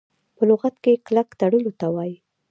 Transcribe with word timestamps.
په 0.35 0.43
لغت 0.49 0.75
کي 0.83 0.93
کلک 1.07 1.27
تړلو 1.39 1.71
ته 1.79 1.87
وايي. 1.93 2.15